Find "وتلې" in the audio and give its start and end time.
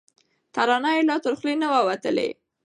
1.87-2.29